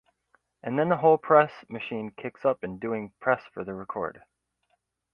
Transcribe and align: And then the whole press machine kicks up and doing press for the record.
And 0.63 0.79
then 0.79 0.89
the 0.89 0.97
whole 0.97 1.19
press 1.19 1.51
machine 1.69 2.09
kicks 2.17 2.43
up 2.43 2.63
and 2.63 2.79
doing 2.79 3.13
press 3.19 3.43
for 3.53 3.63
the 3.63 3.75
record. 3.75 4.23